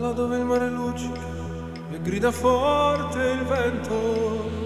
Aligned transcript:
là 0.00 0.12
dove 0.12 0.36
il 0.38 0.44
mare 0.44 0.70
luce 0.70 1.10
e 1.90 2.00
grida 2.00 2.30
forte 2.30 3.18
il 3.18 3.44
vento. 3.44 4.57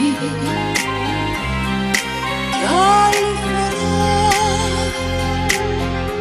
Κι 0.00 0.06
άλλη 3.04 3.30
φορά 3.42 3.90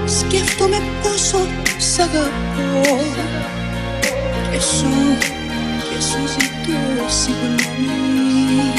σκέφτομαι 0.05 0.77
πόσο 1.01 1.38
σ' 1.77 2.00
αγαπώ. 2.00 2.98
Και 4.51 4.59
σου, 4.59 5.17
και 5.89 6.01
σου 6.01 6.27
ζητώ 6.27 6.79
συγγνώμη. 7.07 8.74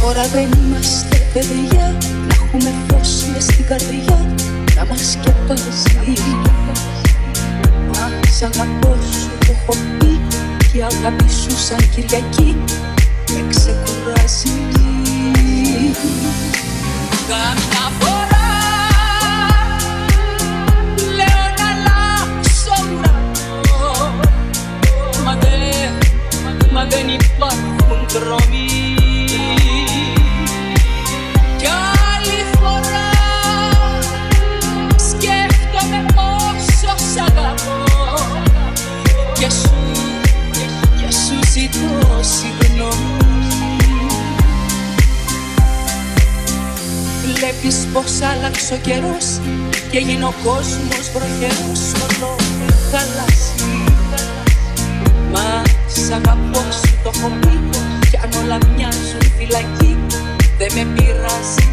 Τώρα 0.00 0.22
δεν 0.22 0.48
είμαστε 0.64 1.16
παιδιά 1.32 1.96
να 2.28 2.34
έχουμε 2.34 2.74
φως 2.88 3.24
μες 3.32 3.44
στην 3.44 3.66
καρδιά 3.66 4.34
να 4.76 4.84
μας 4.84 5.10
σκεπάζει. 5.10 6.36
Μα 7.86 8.28
σ' 8.30 8.42
αγαπώ 8.42 8.96
σου 9.12 9.30
το 9.38 9.52
έχω 9.52 9.74
πει 9.98 10.20
η 10.72 10.82
αγάπη 10.82 11.30
σου 11.30 11.56
σαν 11.58 11.88
Κυριακή 11.94 12.56
με 13.32 13.44
ξεκουράζει 13.48 14.52
Καμιά 17.28 17.92
φορά 17.98 18.48
λέω 21.16 21.44
να 21.58 21.66
αλλάξω 21.70 22.74
ουρανό. 22.92 24.14
Μα 25.24 25.34
δεν, 25.34 25.92
μα 26.72 26.84
δεν 26.84 27.08
υπάρχουν 27.08 28.06
δρόμοι. 28.08 28.99
ζητώ 41.52 42.10
Βλέπεις 47.34 47.86
πως 47.92 48.20
άλλαξε 48.20 48.74
ο 48.74 48.76
καιρός 48.76 49.40
και 49.90 49.98
γίνω 49.98 50.26
ο 50.26 50.34
κόσμος 50.44 51.10
βροχερός. 51.14 51.82
Όλο 52.04 52.36
χαλάσι 52.90 53.84
Μα 55.32 55.62
σ' 55.86 56.10
αγαπώ 56.10 56.64
σου 56.70 56.98
το 57.02 57.10
έχω 57.14 57.28
πει. 57.40 57.60
Κι 58.10 58.16
αν 58.16 58.44
όλα 58.44 58.58
μοιάζουν 58.76 59.22
φυλακή 59.38 59.96
δεν 60.58 60.72
με 60.74 60.92
πειράζει. 60.94 61.68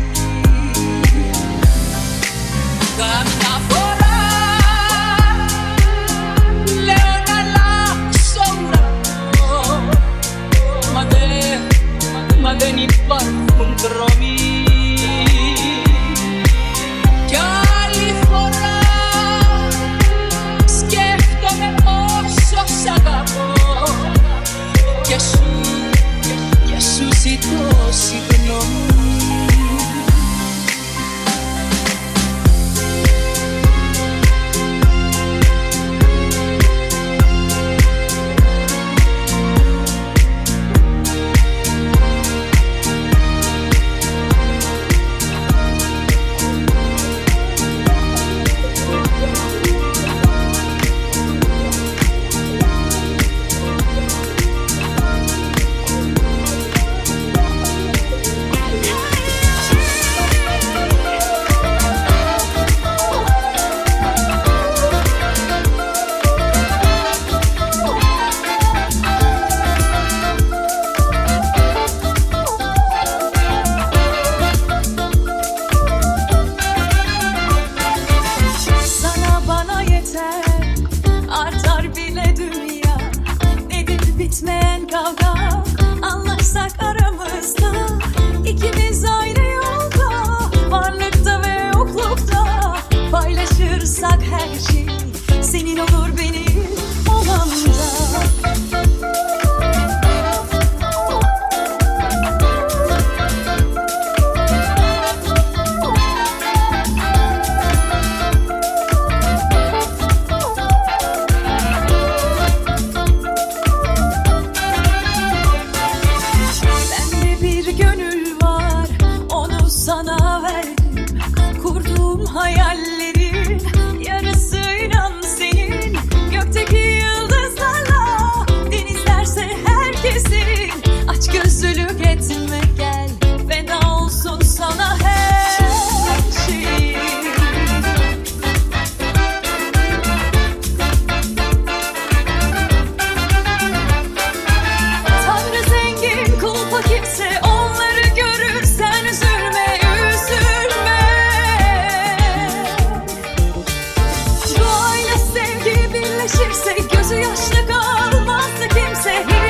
Καμιά 2.97 3.61
φορά 3.69 4.06
μα 12.47 12.53
δεν 12.53 12.77
υπάρχουν 12.77 13.75
δρόμοι. 13.77 14.63
Κι 17.25 17.35
άλλη 17.35 18.15
φορά 18.27 18.79
σκέφτομαι 20.65 21.75
πόσο 21.83 22.63
σ' 22.65 22.87
αγαπώ. 22.87 23.53
Και 25.07 25.19
σου, 25.19 25.61
και 26.65 26.81
σου 26.81 27.19
ζητώ 27.21 27.91
συγγνώμη. 27.91 28.96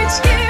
It's 0.09 0.19
here. 0.19 0.46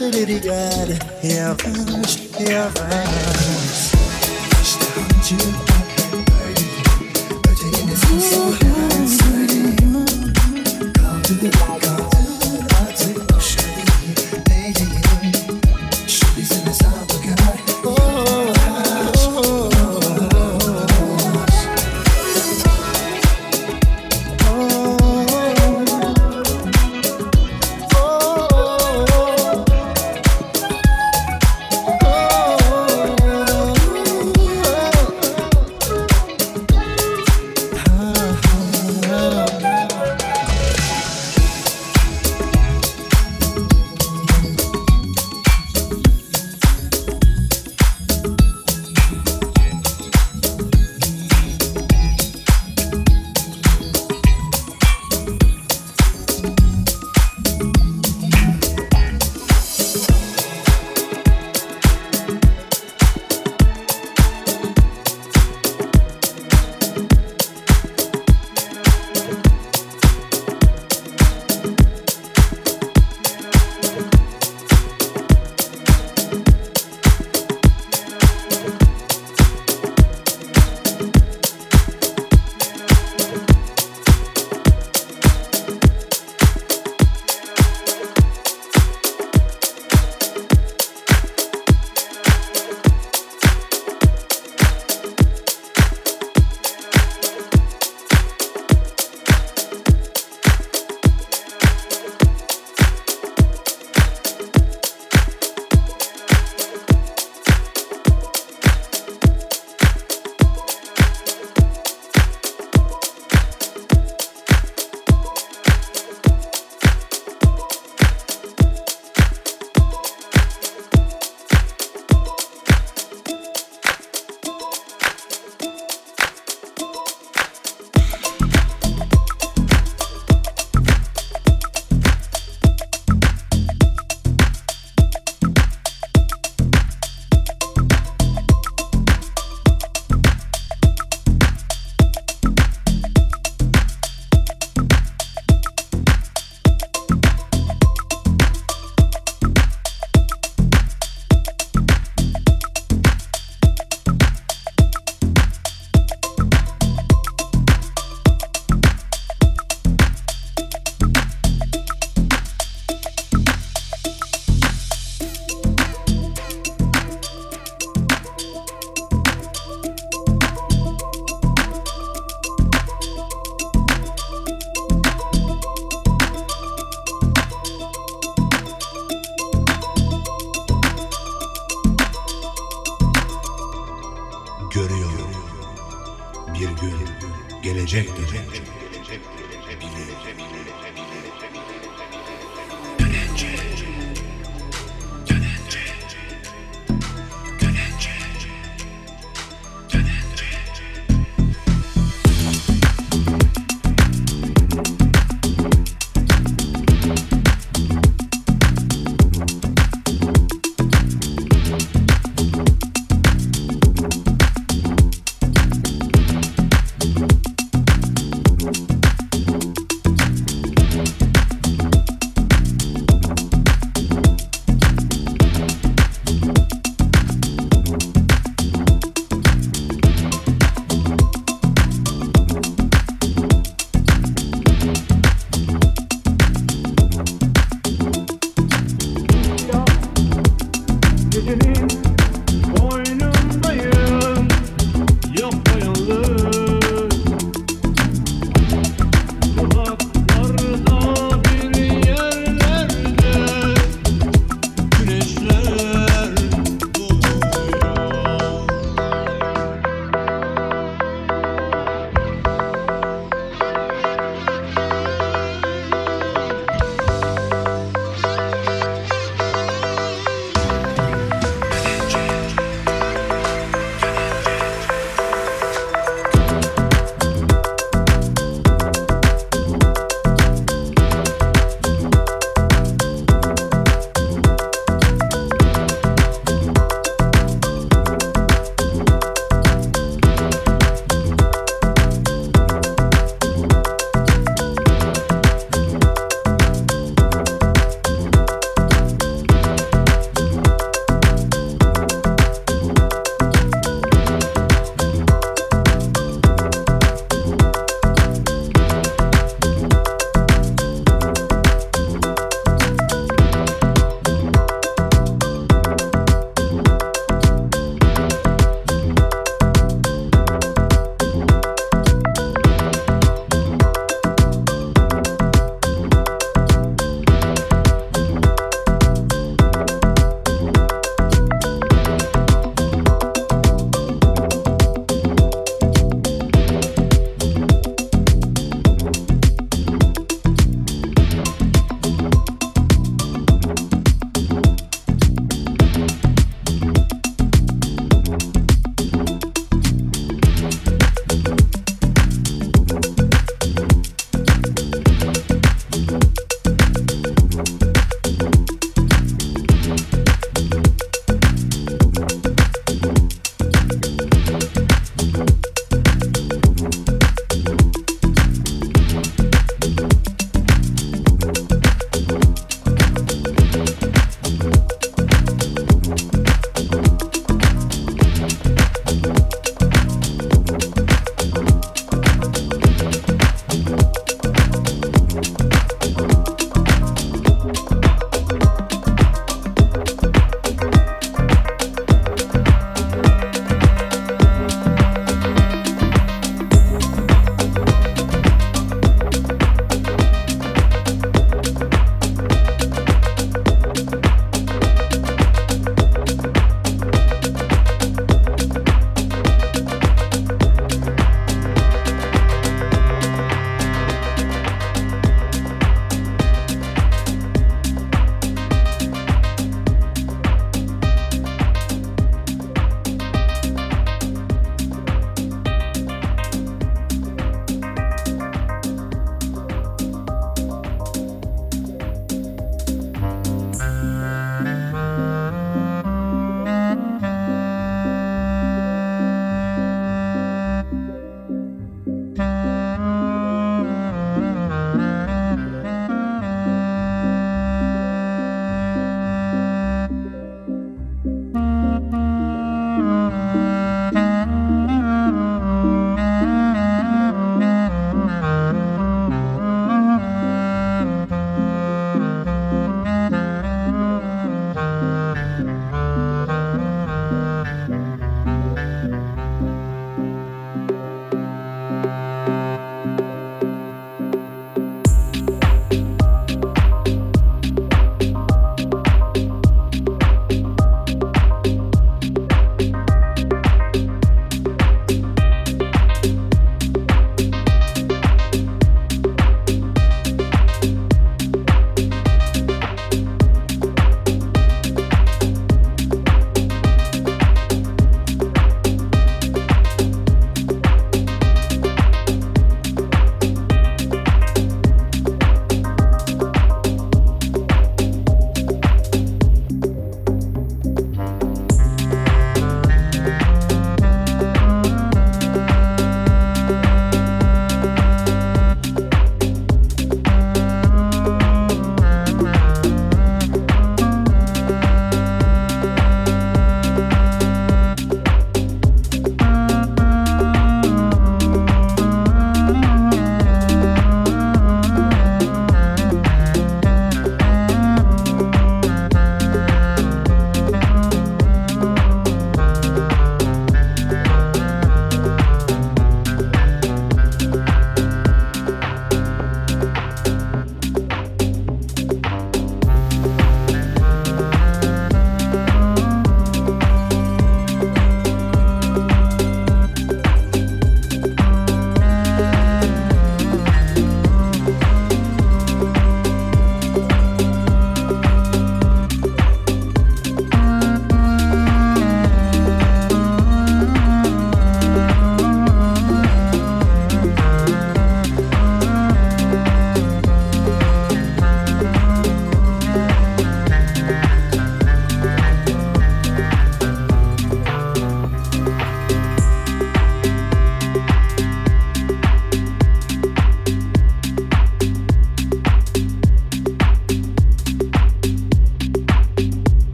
da 0.00 0.08
yeah, 0.08 0.96
yeah, 1.22 1.54
yeah, 2.38 2.72
da 2.72 3.39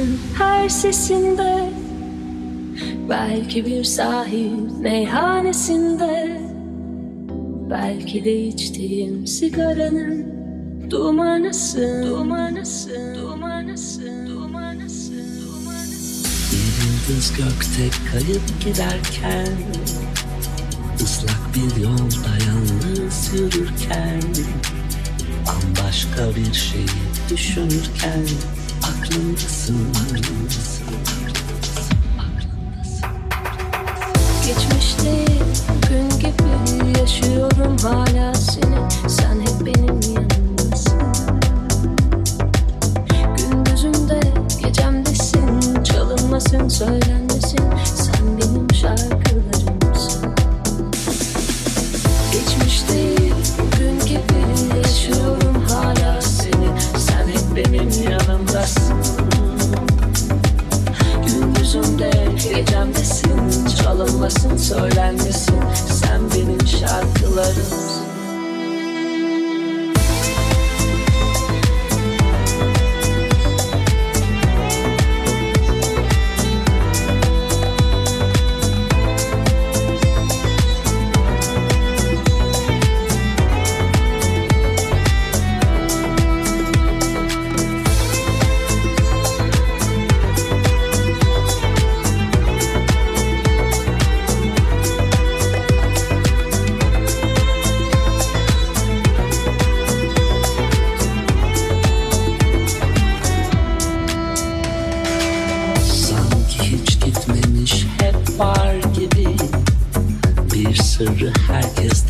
Şarkının 0.00 0.18
her 0.38 0.68
sesinde. 0.68 1.70
Belki 3.08 3.66
bir 3.66 3.84
sahil 3.84 4.52
meyhanesinde. 4.80 6.40
Belki 7.70 8.24
de 8.24 8.42
içtiğim 8.42 9.26
sigaranın 9.26 10.26
dumanısın 10.90 12.06
Dumanısın, 12.06 13.14
dumanısın, 13.14 14.26
dumanısın, 14.26 15.40
dumanısın 15.46 16.24
Bir 16.52 17.12
yıldız 17.12 17.32
gökte 17.32 17.96
kayıp 18.12 18.60
giderken 18.64 19.46
Islak 21.00 21.40
bir 21.54 21.82
yolda 21.82 22.32
yalnız 22.46 23.30
yürürken 23.34 24.22
Bambaşka 25.46 26.36
bir 26.36 26.54
şeyi 26.54 26.86
düşünürken 27.30 28.26
Soon. 29.10 30.79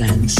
dance. 0.00 0.39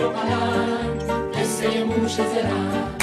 Eu 0.00 0.10
parar, 0.12 1.42
esse 1.42 1.66
é 1.66 1.84
o 1.84 2.99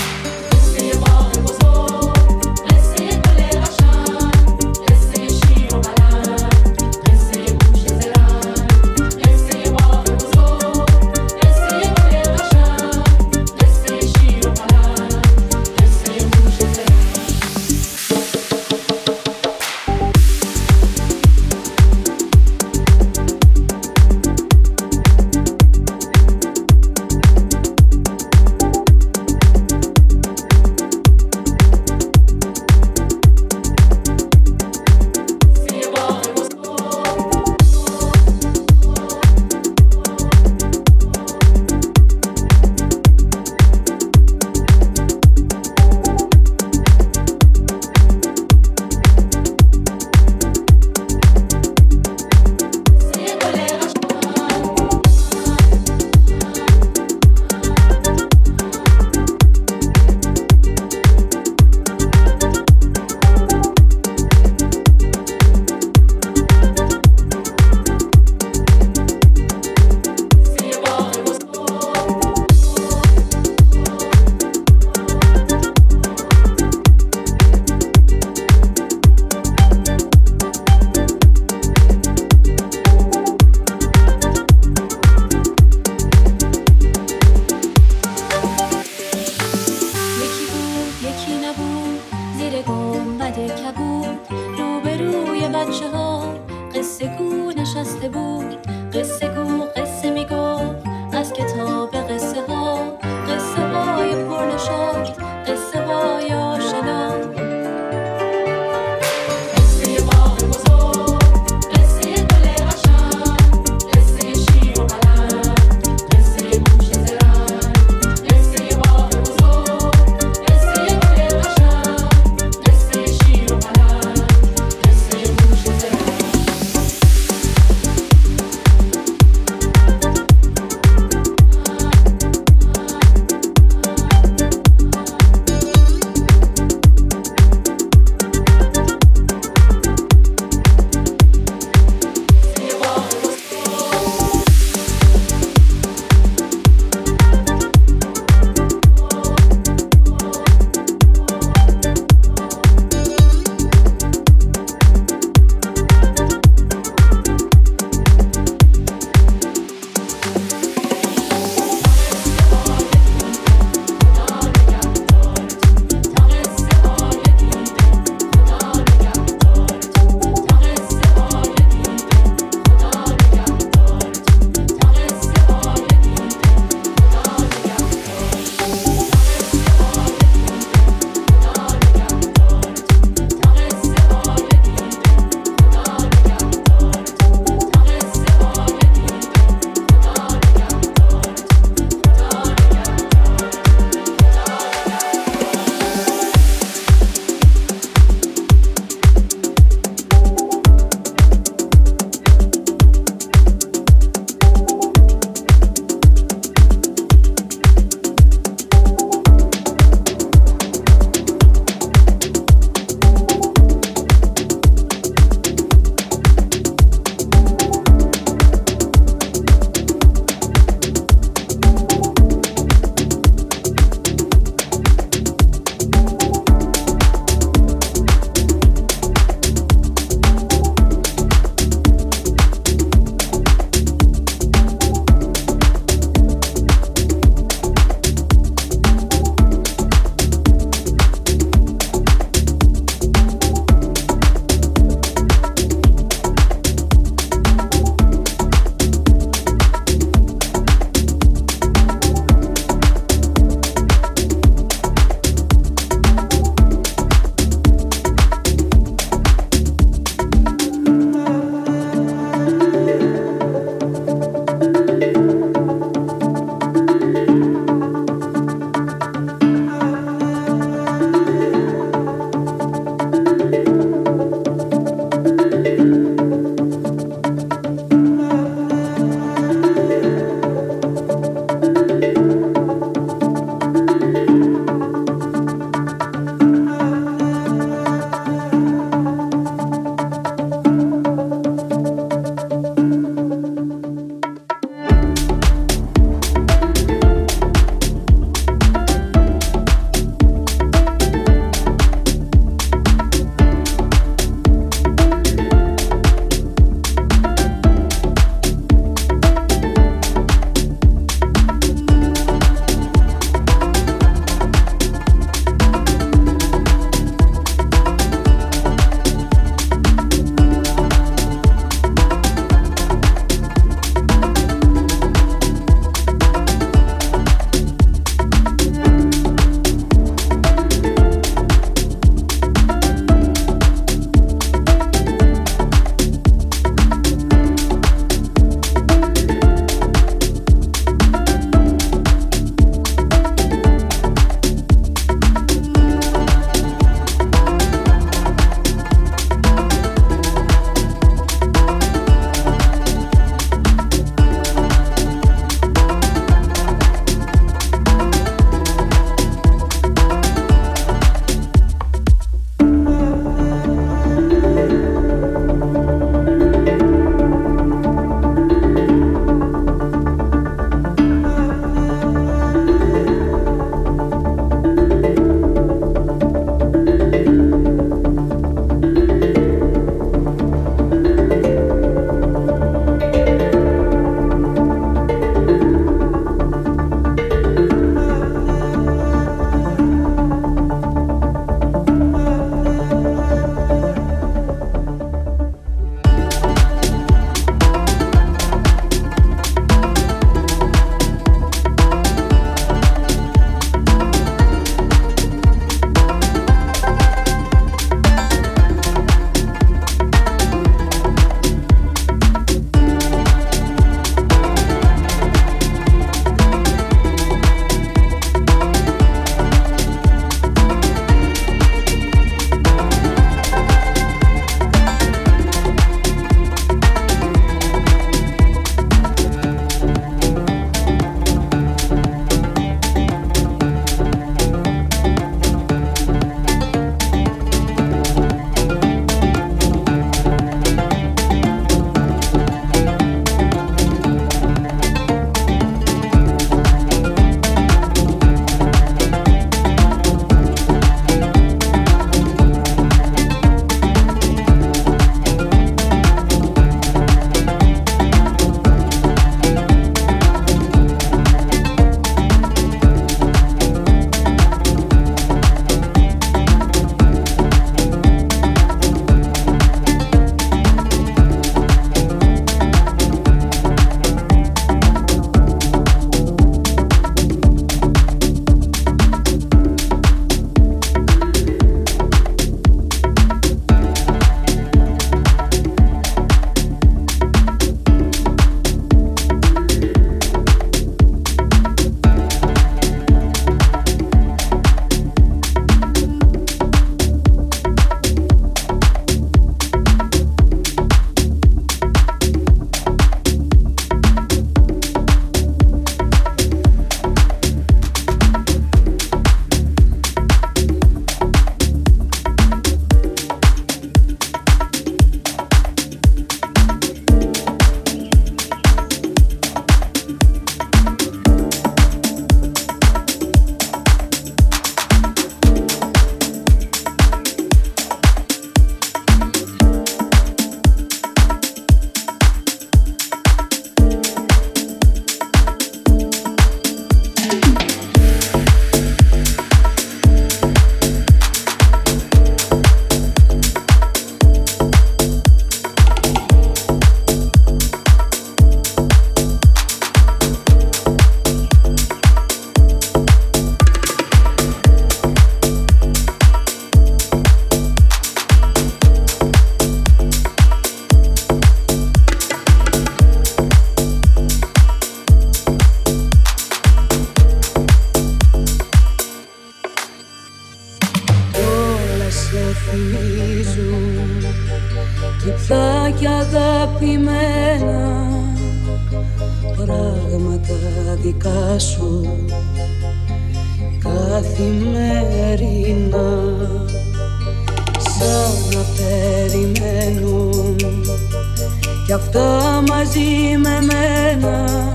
κι 591.88 591.94
αυτά 591.94 592.64
μαζί 592.68 593.38
με 593.38 593.60
μένα 593.62 594.72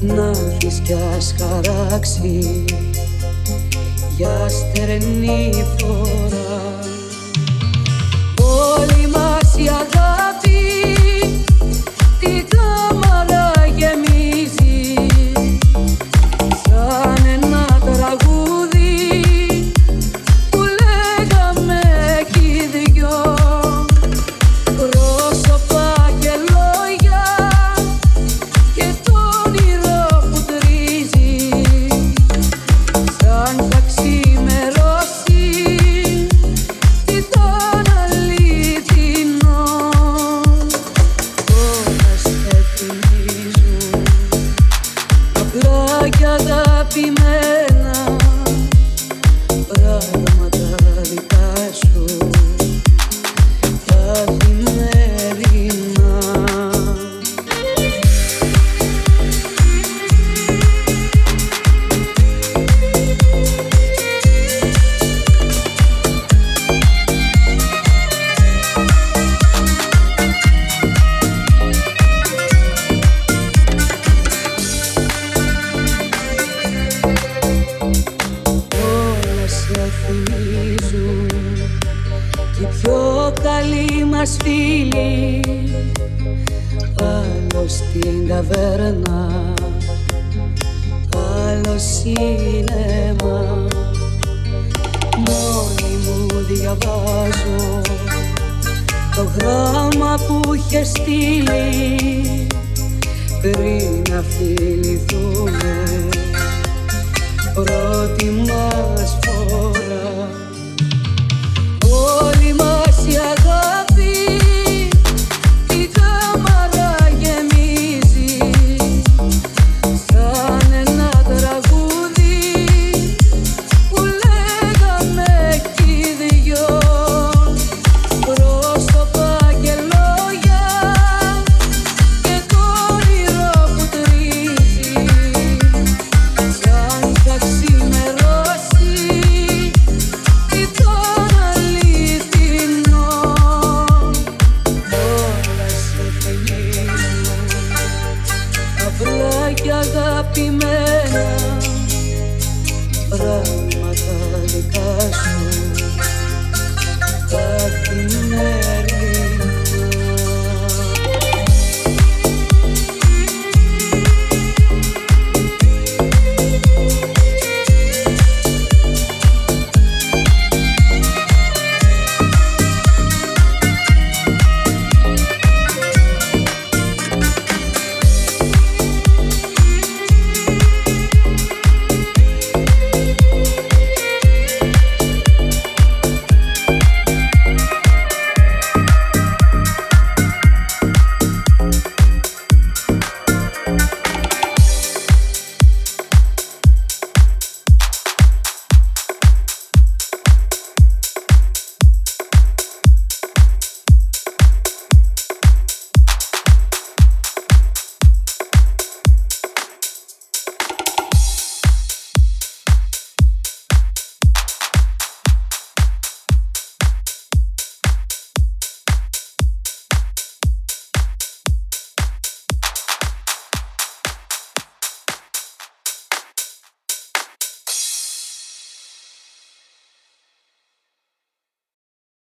να 0.00 0.26
έρθεις 0.26 0.80
κι 0.84 0.92
χαράξει 1.38 2.64
για 4.16 4.48
στερνή 4.48 5.64
φορά. 5.78 6.85